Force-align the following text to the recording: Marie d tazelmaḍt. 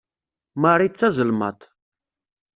Marie 0.61 0.91
d 0.91 0.95
tazelmaḍt. 0.95 1.61